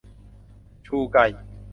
[0.87, 1.17] ชูไก